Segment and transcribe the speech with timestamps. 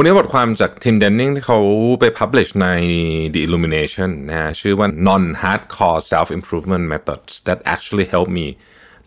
[0.00, 1.60] ันนี้บทความจาก Tim Denning ที่เขา
[2.00, 2.68] ไป publish ใน
[3.34, 8.46] The Illumination นะฮะชื่อว่า non-hardcore self-improvement methods that actually help me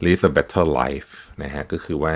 [0.06, 1.12] live a better life
[1.44, 2.16] นะฮะก็คือว่า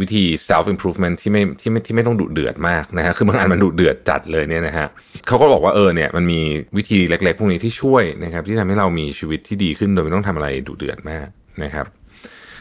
[0.00, 4.86] วิธี self improvement ที่ไม่ที่ไม่ที่ไม่ต้องดุเดือดมากนะฮะคือบางอันมันดุเดือดจัดเลยเนี่ยนะฮะ
[5.26, 6.40] เขาก็บอกว่าเออเนี่ยมันมี
[6.76, 11.28] วิธีเล็กๆ พวกนี้ที่ช่วยนะครับที่ทำให้เรามีชีวิตที่ดีขึ้นโดยไม่ต้องทำอะไรดุเดือดมาก
[11.62, 11.86] นะครับ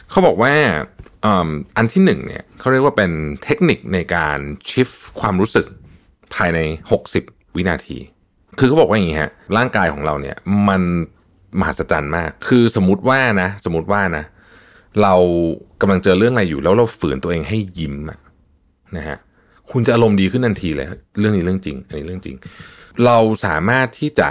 [0.09, 0.53] เขาบอกว่า
[1.77, 3.11] อันที่หนึ่งเนี่ยเขาเรียกว่าเป็น
[3.43, 4.37] เทคนิคในการ
[4.69, 5.65] ชิฟความรู้สึก
[6.35, 6.59] ภายใน
[7.07, 7.97] 60 วินาที
[8.59, 10.81] คือเขาบอกว่าอย่างนี้ฮะร่างกายของเราเนี่ยมัน
[11.59, 14.23] มหัศจรรย์มาก คือสมมติว่านะ สมมติว่านะ
[15.01, 15.15] เรา
[15.81, 17.95] กำลังเจอเรื่องอะไรอยู่ แล้วเราฝืนตัวเองให้ยิ้ม
[18.97, 19.17] นะฮะ
[19.71, 20.87] คุณจะอารมณ์ดีขึ้นทันทีเลย
[21.19, 22.37] เรื่องนี้เรื่องจริง อันนี้เรื่องจริง
[23.05, 24.29] เราสามารถที่จะ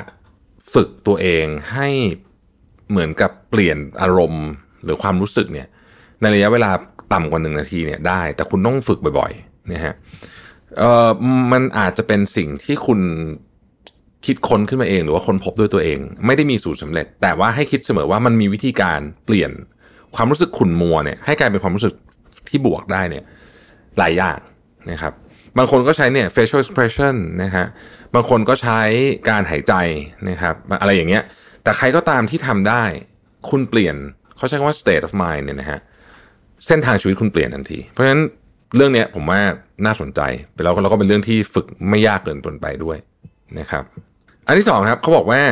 [0.75, 1.89] ฝึกตัวเองให้
[2.91, 4.47] เหมือนกับเปลี่ยนอารมณ์
[4.85, 5.67] หรือความรู้สึกเนี่ย
[6.21, 6.71] ในระยะเวลา
[7.13, 9.95] ต่ำกว่าหนึ่งนาทีเนี่ยได้ แต่คุณต้องฝึกบ่อยๆนะฮะ
[10.79, 11.09] เอ่อ
[11.53, 13.01] มันอาจจะเป็นสิ่งที่คุณ
[14.27, 19.51] คิดค้นขึ้นมาเอง หรือว่าค้นพบด้วยตัวเอง ไม่ได้มีสูตรสาเร็จ แต่ว่าให้คิดเสมอว่ามันมีวิธีการเปลี่ยน
[20.15, 21.95] ความรู้สึกขุ่นมัวเนี่ยให้กลายเป็นความรู้สึก
[22.49, 23.25] ที่บวกได้เนี่ย
[23.99, 24.39] หลายอย่าง
[24.91, 25.13] นะครับ
[25.59, 27.67] บางคนก็ใช้เนี่ย facial expression นะฮะ
[28.15, 28.81] บางคนก็ใช้
[29.29, 29.75] การหายใจ
[30.29, 31.23] นะครับอะไรอย่างเงี้ย
[31.63, 32.85] แต่ใครก็ตามที่ทำได้
[33.51, 33.97] คุณเปลี่ยน
[34.39, 35.81] เขาใช้คำว่า state of mind เนี่ยนะฮะ
[36.67, 38.23] เส้นทางชีวิตคุณเปลี่ยนทันที เพราะฉะนั้น
[38.77, 39.41] เรื่องนี้ผมว่า
[39.85, 40.21] น่าสนใจ
[40.55, 42.99] ไปแล้วแล้วก็เป็นเรื่องที่ฝึกไม่ยากเกินไปด้วย
[43.59, 43.85] นะครับ
[44.47, 45.43] อันที่สองครับเขาบอกว่า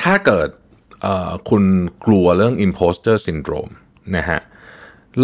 [0.00, 0.48] ถ้าเกิด
[1.50, 1.62] คุณ
[2.06, 3.72] กลัวเรื่อง imposter syndrome
[4.16, 4.40] นะฮะ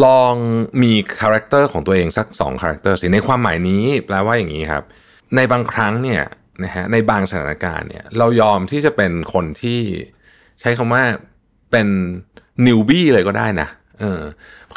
[0.05, 0.35] ลอง
[0.83, 4.85] มีคาแรคเตอร์ของตัวเองสัก2คาแรคเตอร์สิในความหมายนี้แปลว่าอย่างนี้ครับ
[5.37, 6.23] ในบางครั้งเนี่ย
[6.65, 9.81] นะฮะในบางสถานการณ์เนี่ยเรายอมที่จะเป็นคนที่
[10.61, 11.05] ใช้คำว่า
[11.75, 11.89] เป็น
[12.67, 13.69] นิวบี้เลยก็ได้นะ
[14.01, 14.23] เออ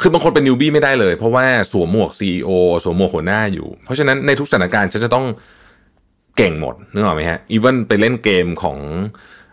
[0.00, 2.50] คือบางคนเป็นนิวบี้ไม่ได้เลย เพราะว่าสวมหมวก CEO
[2.84, 5.26] สวมหมวกหัวหน้าอยู่ เพราะฉะนั้นในทุกสถานการณ์ฉันจะต้อง
[6.36, 8.78] เก่งหมดนึกออกไหมฮะอีเวนไปเล่นเกมของ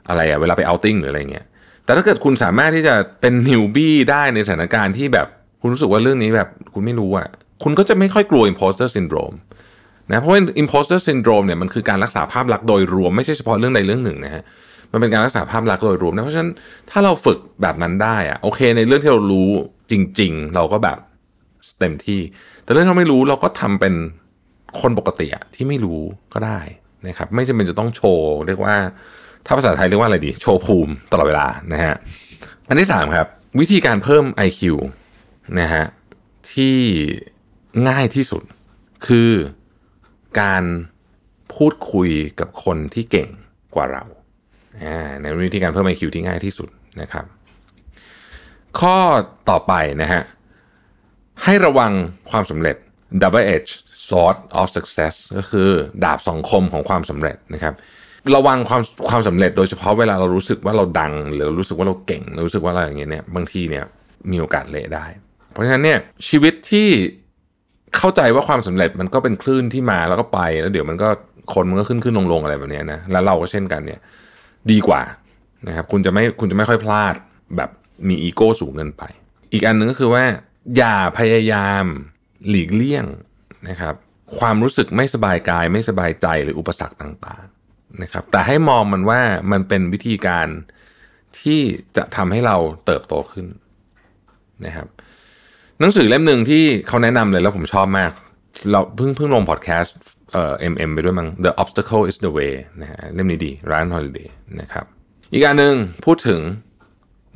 [0.09, 1.45] อะไรอะเวลาไปเอาติ้งหรืออะไรเงี้ย
[1.85, 5.27] แต่ถ้าเกิดคุณสามารถที่จะเป็นนิวบี้ได้ในสถานการณ์ที่แบบ
[5.61, 7.27] คุณรู้สึกว่าเรื่องนี้แบบคุณไม่รู้อะ
[7.63, 9.35] คุณก็จะไม่ค่อยกลัว imposter syndrome
[10.11, 14.43] นะเพราะว่า imposter syndrome เนี่ยมันคือการรักษาภาพลักษณ์โดยรวมไม่ใช่เฉพาะเรื่องใดเรื่องหนึ่งนะฮะ
[14.95, 16.51] มันเป็นการรักษาภาพลักษณ์โดยรวมนะเพราะฉะนั้น
[16.89, 19.49] ถ้าเราฝึกแบบนั้นได้อะโอเค ในเรื่องที่เรารู้
[19.91, 20.97] จริง ๆ เราก็แบบ
[21.79, 22.21] เต็มที่
[22.63, 23.93] แต่เรื่องที่เราไม่รู้เราก็ทำเป็น
[24.81, 26.01] คนปกติอะที่ไม่รู้
[26.33, 26.59] ก็ได้
[27.07, 28.75] นะครับ ไม่จำเป็นจะต้องโชว์ เรียกว่า
[29.45, 31.95] ถ้าภาษาไทยเรียกว่าอะไรดี โชว์ภูมิตลอดเวลานะฮะ
[32.67, 33.27] อันที่สามครับ
[33.59, 34.61] วิธีการเพิ่ม IQ
[35.59, 35.83] นะฮะ
[36.51, 36.77] ที่
[37.89, 38.43] ง่ายที่สุด
[39.07, 39.31] คือ
[40.41, 40.63] การ
[41.55, 43.29] พูดคุยกับคนที่เก่ง
[43.75, 44.03] กว่าเรา
[45.21, 46.69] ในวิธีการเพิ่ม IQ ที่ง่ายที่สุด
[47.01, 47.25] นะครับ
[48.79, 48.97] ข้อ
[49.49, 50.21] ต่อไปนะฮะ
[51.43, 51.91] ให้ระวัง
[52.31, 52.75] ความสำเร็จ
[53.21, 53.71] double edge
[54.07, 55.69] sword of success ก็คือ
[56.03, 57.73] ดาบสองคมของความสำเร็จนะครับ
[58.35, 63.85] ระวังความความสำเร็จโดยเฉพาะเวลาเรารู้สึกว่าเราดัง หรือรู้สึกว่าเราเก่ง รู้สึกว่าอะไรอย่างเงี้ยเนี่ยบางทีเนี่ย
[64.31, 65.05] มีโอกาสเละได้
[65.51, 66.89] เพราะฉะนั้นเนี่ยชีวิตที่
[67.95, 71.09] เข้าใจว่าความสำเร็จมันก็เป็นคลื่นที่มาแล้วก็ไปแล้วเดี๋ยวมันก็
[71.53, 73.99] คนมันก็ขึ้นขึ้นลงลงอะไรแบบนี้นะแล้วเราก็เช่นกันเนี่ย
[74.71, 75.01] ดีกว่า
[75.67, 77.13] นะครับคุณจะไม่คุณจะไม่ค่อยพลาด
[77.55, 77.69] แบบ
[78.07, 79.03] มีอีโก้สูงเกินไป
[79.53, 80.23] อีกอันหนึ่งก็คือว่า
[80.77, 81.83] อย่าพยายาม
[82.49, 83.05] หลีกเลี่ยง
[83.69, 83.95] นะครับ
[84.37, 89.21] ความรู้สึกไม่สบายกายไม่สบายใจหรืออุปสรรคต่างๆนะครับแต่ให้มองมันว่า
[89.51, 90.47] มันเป็นวิธีการ
[91.39, 91.61] ที่
[91.97, 93.45] จะทำให้เราเติบโตขึ้น
[94.65, 94.87] นะครับ
[95.79, 98.11] หนังสือเล่มหนึ่งที่เขาแนะนำเลยแล้วผมชอบมาก
[98.71, 99.95] เราเพิ่งเพิ่งลงพอดแคสต์
[100.33, 104.27] เอ่อ MM ไปด้วยมั้ง The Obstacle is the Way นะฮะเล่มนี้ดี Ryan Holiday
[104.61, 104.85] นะครับ
[105.33, 106.39] อีกอันหนึ่งพูดถึง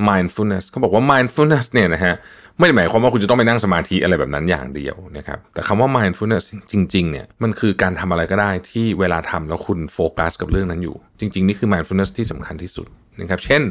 [0.09, 2.15] mindfulness เขาบอกว่า mindfulness เนี่ยนะฮะ
[2.57, 12.87] ไม่ได้หมายความว่าคุณจะต้องไปนั่งสมาธิอะไรแบบนั้นอย่างเดียวนะครับแต่คำว่า mindfulness จริงๆเนี่ยมันคือการทำอะไรก็ได้ที่เวลาทำแล้วคุณโฟกัสกับเรื่องนั้นอยู่ จริง ๆ นี่คือ mindfulness ที่สำคัญที่สุด
[13.19, 13.61] นะครับเช่น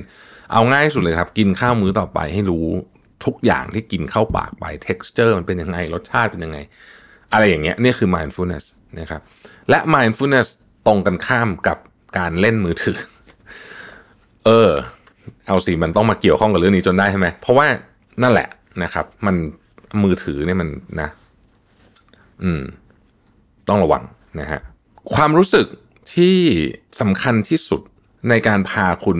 [0.52, 2.66] เอาง่ายสุดเลยครับกินข้าวมื้อต่อไปให้รู้
[3.24, 6.58] ทุกอย่างที่กินเข้าปากไป texture มันเป็นยังไงรสชาติเป็นยังไง
[7.32, 8.64] อะไรอย่างเงี้ยนี่คือ mindfulness
[8.98, 9.20] นะครับ
[9.70, 10.48] และ mindfulness
[10.86, 11.78] ตรงกันข้ามกับ
[12.18, 12.98] การเล่นมือถือ
[14.46, 14.70] เออ
[15.46, 17.66] เอาสิมันต้องมาเกี่ยวข้องกับเรื่องนี้จนได้ใช่ไหมเพราะว่า
[18.22, 18.48] นั่นแหละ
[18.82, 19.36] นะครับ มัน
[20.02, 20.68] มือถือเนี่ยมัน
[21.00, 21.08] นะ
[22.42, 22.62] อืม
[23.68, 24.02] ต้องระวัง
[24.40, 24.60] นะฮะ
[25.14, 25.66] ความรู้สึก
[26.14, 26.36] ที่
[27.00, 27.80] สำคัญที่สุด
[28.28, 29.18] ในการพาคุณ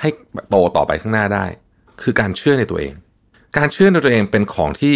[0.00, 0.08] ให้
[0.48, 1.44] โตต่อไปข้างหน้าได้
[2.02, 2.94] คือการเชื่อในตัวเอง
[3.56, 4.94] การเชื่อในตัวเองเป็นของที่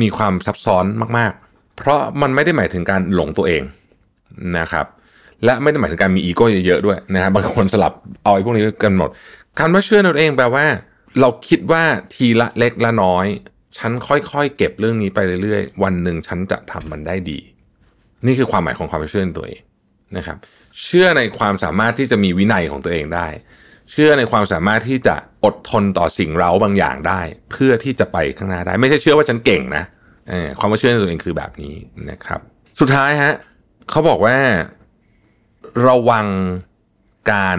[0.00, 0.84] มีความซับซ้อน
[1.18, 1.32] มาก
[1.76, 3.62] เพราะมันไม่ได้หมายถึงการหลงตัวเอง
[4.58, 4.86] นะครับ
[5.44, 7.92] และไม่ได้หมายถึงการมีอีโก้เยอะๆด้วยนะครับบางคนสลับ
[8.22, 9.10] เอาไอ้พวกนี้กันหมด
[9.58, 10.64] คำว่าเชื่อในตัวเองแปลว่า
[11.20, 11.82] เราคิดว่า
[12.14, 13.26] ทีละเล็กละน้อย
[13.78, 17.38] ฉันค่อยๆ เก็บเรื่องนี้ไปเรื่อยๆ วันหนึ่งฉันจะทำมันได้ดี
[18.26, 19.60] นี่คือความหมายของความเชื่อในตัวเอง
[20.16, 20.36] นะครับ
[20.84, 23.28] เชื่อในความสามารถที่จะมีวินัยของตัวเองได้
[23.92, 25.14] เชื่อในความสามารถที่จะ
[25.44, 27.20] อดทนต่อสิ่งเร้าบางอย่างได้
[27.50, 29.84] เพื่อที่จะไปข้างหน้าได้ ไม่ใช่เชื่อว่าฉันเก่งนะ
[30.58, 31.74] ความเชื่อในตัวเองคือแบบนี้
[32.10, 32.40] นะครับ
[32.80, 33.34] สุดท้ายฮะ
[33.90, 34.36] เขาบอกว่า
[35.88, 36.26] ระวัง
[37.32, 37.58] การ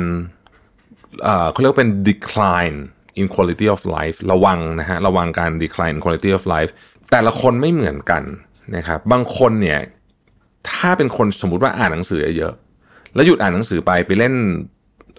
[1.52, 2.78] เขาเรียกเป็น decline
[3.20, 6.72] in quality of life ระวังนะฮะระวังการ decline in quality of life
[7.12, 8.24] แต่ละคนไม่เหมือนกัน
[8.76, 9.80] นะครับบางคนเนี่ย
[10.70, 12.54] ถ้าเป็นคนสมมติว่าอ่านหนังสือเยอะ
[13.14, 14.34] แล้วหยุดอ่านหนังสือไปไปเล่น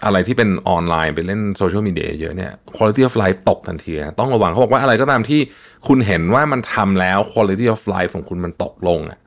[0.04, 5.40] อะไรที่เป็นออนไลน์ไปเล่นโซเชียลมีเดียเยอะเนี่ย quality of life ตกทันทีนะต้องระวังเขาบอกว่าอะไรก็ตามที่
[5.88, 9.18] คุณเห็นว่ามันทำแล้ว quality of life ของคุณมันตกลงอะ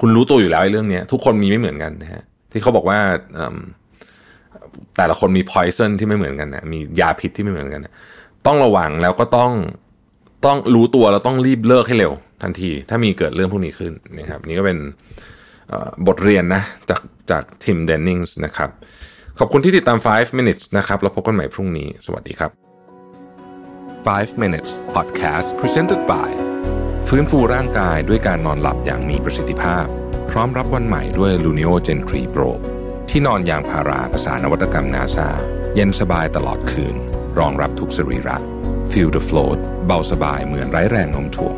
[0.00, 2.22] คุณรู้ตัวอยู่แล้วไอ้เรื่องนี้ทุกคนมีไม่เหมือนกันนะฮะ
[2.52, 2.98] ที่เขาบอกว่า
[4.96, 7.94] แต่ละคนมี poison ที่ไม่เหมือนกันนะมียาพิษที่ไม่เหมือนกันนะ
[8.46, 9.52] ต้องระวังแล้วก็ต้อง
[10.46, 14.78] ต้องรู้ตัวแล้วต้องรีบเลิกให้เร็ว ทันที ถ้ามีเกิดเรื่องพวกนี้ขึ้นนะครับ นี่ก็เป็น
[16.06, 18.70] บทเรียนนะจากจากทีมเดนนิงส์นะครับ
[19.40, 22.50] ขอบคุณที่ติดตาม 5 minutes นะครับ แล้วพบกันใหม่พรุ่งนี้ สวัสดีครับ
[24.06, 26.30] 5 minutes podcast presented by
[27.08, 29.86] ฟื้นฟูร่างกายด้วยการนอนหลับอย่างมีประสิทธิภาพ
[30.30, 32.50] พร้อมรับวันใหม่ด้วย Luno Gen 3 Pro
[33.10, 35.28] ที่นอนยางพาราภาษานวัตกรรมนาซา
[35.74, 36.96] เย็นสบายตลอดคืน
[37.38, 38.36] รองรับทุกสรีระ
[38.90, 41.56] Feel the float เบาสบายเหมือนไร้แรงโน้มถ่วง